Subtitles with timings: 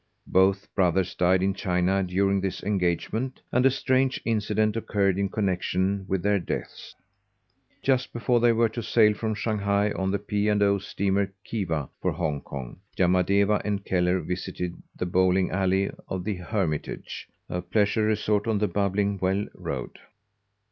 [0.33, 6.05] Both brothers died in China during this engagement, and a strange incident occurred in connection
[6.07, 6.95] with their deaths.
[7.83, 10.49] Just before they were to sail from Shanghai on the P.
[10.49, 10.79] & O.
[10.79, 17.29] steamer Khiva for Hong Kong, Yamadeva and Kellar visited the bowling alley of The Hermitage,
[17.47, 19.99] a pleasure resort on the Bubbling Well Road.